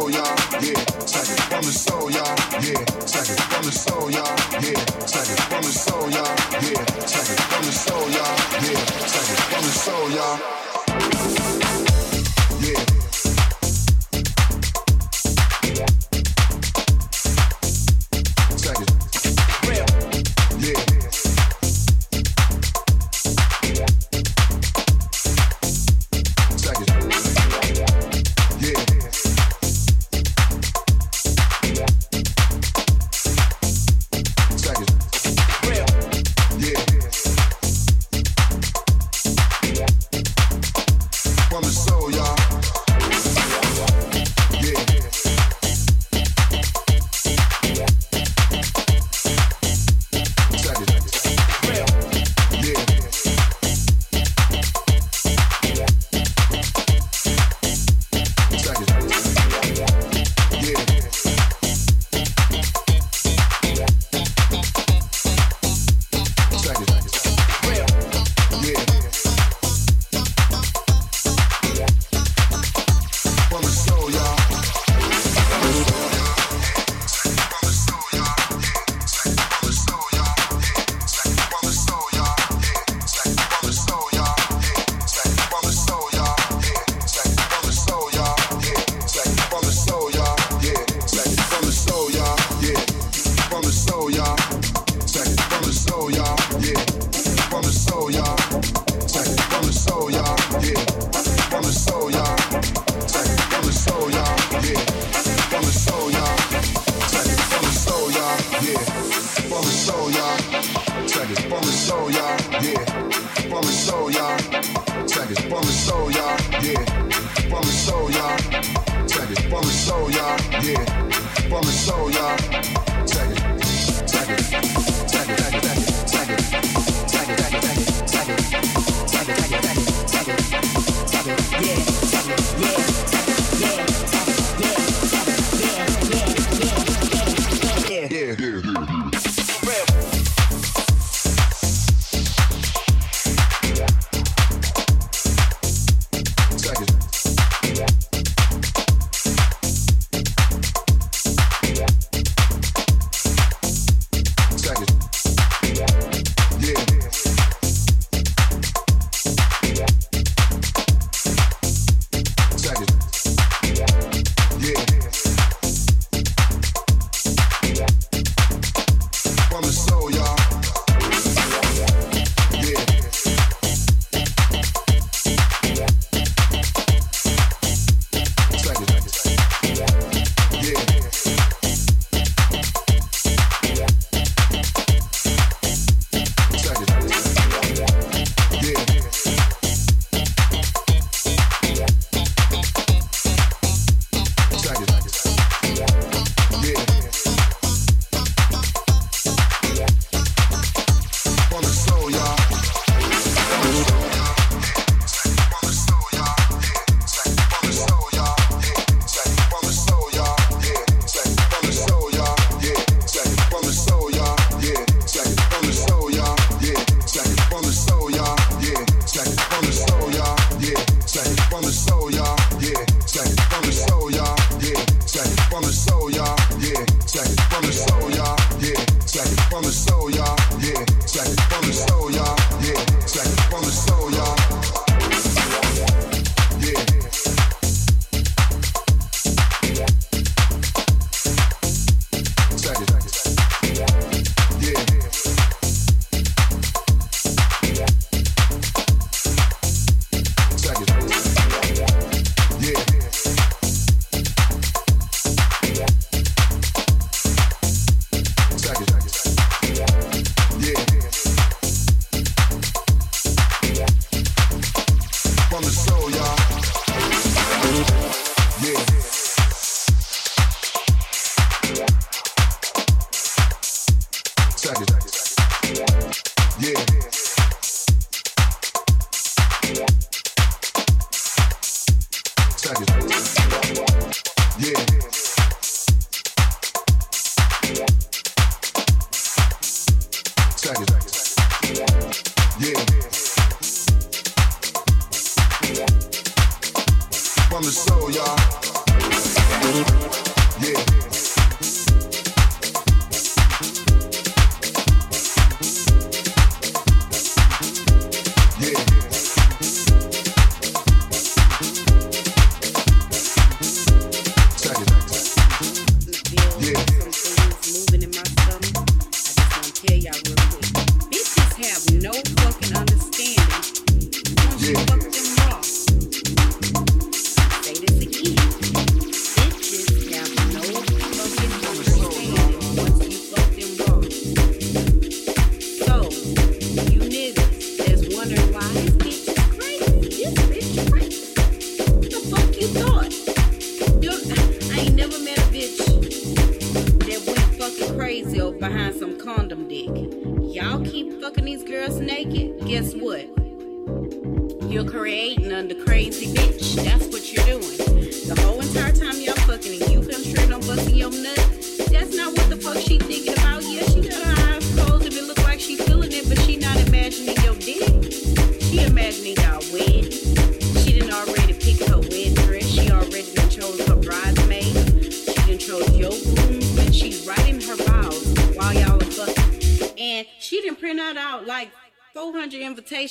[0.00, 1.40] soul, y'all, yeah, check it.
[1.50, 3.40] From the soul, y'all, yeah, check it.
[3.40, 5.40] From the soul, y'all, yeah, check it.
[5.50, 7.40] From the soul, y'all, yeah, check it.
[7.50, 9.40] From the soul, y'all, yeah, check it.
[9.50, 10.69] From the soul, y'all.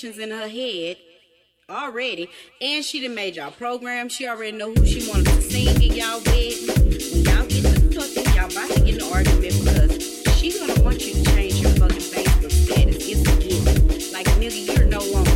[0.04, 0.98] In her head
[1.70, 2.30] already,
[2.62, 4.08] and she done made y'all program.
[4.08, 6.68] She already know who she wanted to sing in y'all wedding.
[6.68, 10.82] When y'all get to fucking, y'all about to get in an argument because she gonna
[10.84, 13.10] want you to change your fucking Facebook status.
[13.10, 14.14] It's a given.
[14.14, 15.29] Like nigga, you're no longer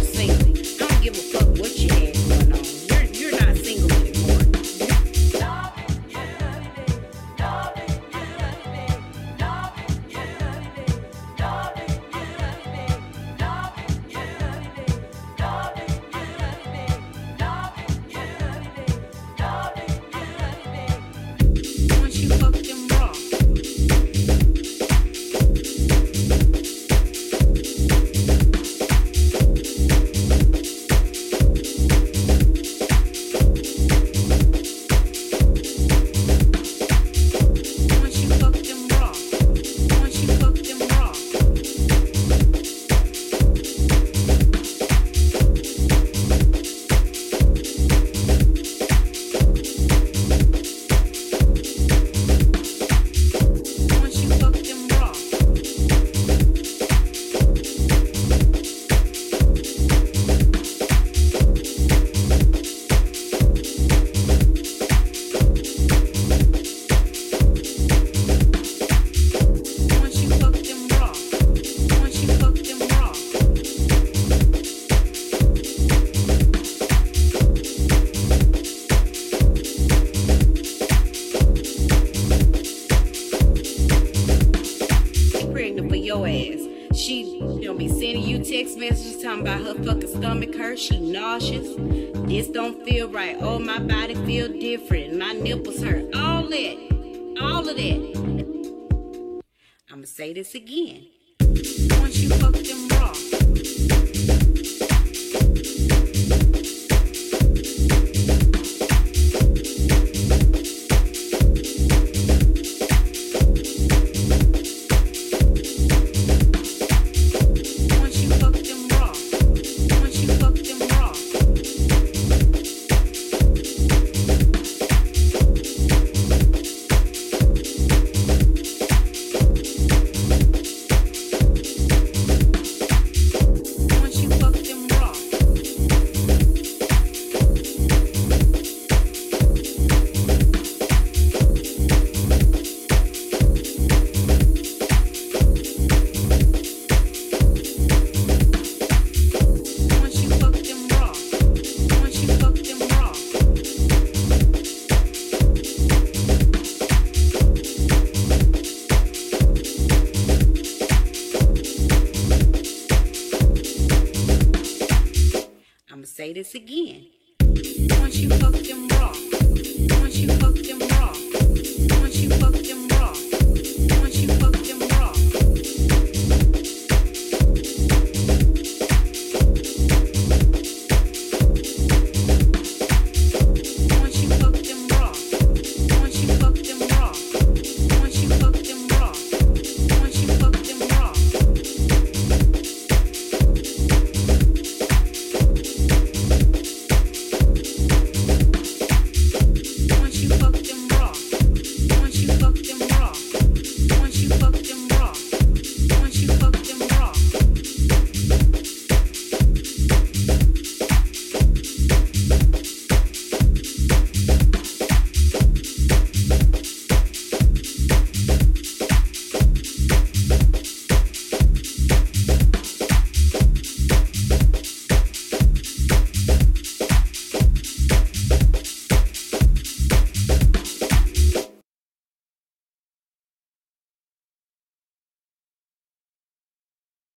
[91.41, 93.35] this don't feel right.
[93.39, 95.17] Oh, my body feel different.
[95.17, 96.15] My nipples hurt.
[96.15, 97.37] All that.
[97.41, 98.13] All of that.
[99.89, 101.07] I'm going to say this again.